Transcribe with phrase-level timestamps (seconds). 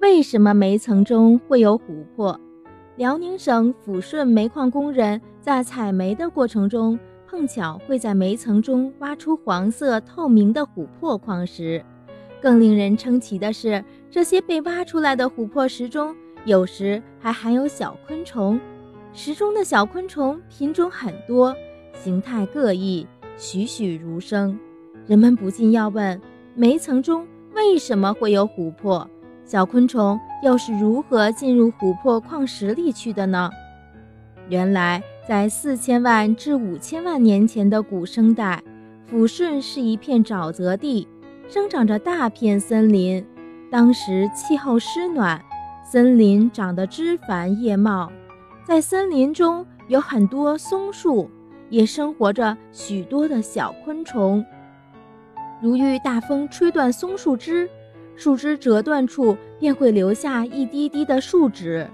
[0.00, 2.38] 为什么煤层中会有琥珀？
[2.94, 11.84] 辽宁省抚顺煤矿工人在采煤的过程中，碰巧会在煤层中挖出黄色透明的琥珀矿石。
[12.40, 18.58] 更令人称奇的是，这些被挖出来的琥珀石中，有时还含有小昆虫。
[19.12, 21.52] 石中的小昆虫品种很多，
[21.92, 23.04] 形态各异，
[23.36, 24.56] 栩栩如生。
[25.06, 26.20] 人们不禁要问：
[26.54, 29.08] 煤层中为什么会有琥珀？
[29.48, 33.48] 小昆虫又是如何进入琥珀矿石里去的呢？
[34.50, 38.62] 原来，在四千万至五千万年前的古生代，
[39.10, 41.08] 抚顺是一片沼泽地，
[41.48, 43.24] 生长着大片森林。
[43.70, 45.42] 当时气候湿暖，
[45.82, 48.12] 森林长得枝繁叶茂，
[48.66, 51.30] 在森林中有很多松树，
[51.70, 54.44] 也生活着许多的小昆虫。
[55.62, 57.66] 如遇大风吹断松树枝。
[58.18, 61.88] 树枝折断处便会留下一滴滴的树脂，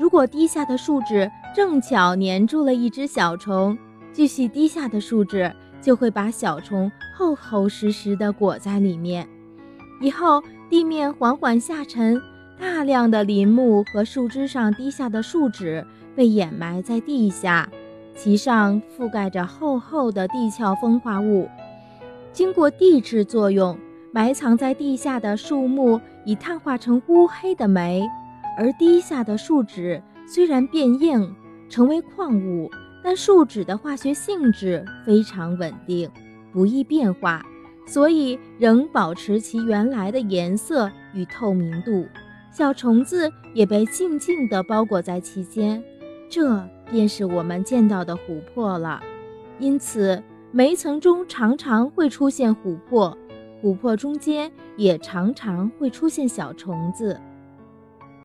[0.00, 3.76] 如果滴下的树脂正巧粘住了一只小虫，
[4.10, 9.28] 继续滴下的树脂就会把小虫厚厚实实地裹在里面。
[10.00, 12.18] 以后地面缓缓下沉，
[12.58, 17.68] 大量的林木和树枝上滴下的树脂被掩埋在地下，
[18.16, 21.46] 其上覆盖着厚厚的地壳风化物，
[22.32, 23.78] 经过地质作用。
[24.18, 28.04] 埋藏在地下的树木已碳化成乌黑的煤，
[28.58, 31.32] 而地下的树脂虽然变硬
[31.68, 32.68] 成为矿物，
[33.00, 36.10] 但树脂的化学性质非常稳定，
[36.52, 37.46] 不易变化，
[37.86, 42.04] 所以仍保持其原来的颜色与透明度。
[42.50, 45.80] 小虫子也被静静地包裹在其间，
[46.28, 49.00] 这便是我们见到的琥珀了。
[49.60, 53.16] 因此，煤层中常常会出现琥珀。
[53.62, 57.20] 琥珀中间也常常会出现小虫子。